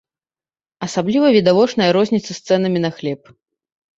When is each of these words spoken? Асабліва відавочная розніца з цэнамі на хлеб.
Асабліва 0.87 1.27
відавочная 1.35 1.89
розніца 1.97 2.29
з 2.33 2.39
цэнамі 2.47 2.79
на 2.87 2.91
хлеб. 2.99 3.21